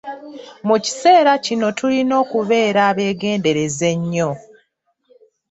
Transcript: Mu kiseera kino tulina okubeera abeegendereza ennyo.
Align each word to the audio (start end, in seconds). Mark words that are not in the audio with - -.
Mu 0.67 0.75
kiseera 0.83 1.31
kino 1.45 1.67
tulina 1.77 2.13
okubeera 2.23 2.79
abeegendereza 2.89 3.85
ennyo. 3.95 4.31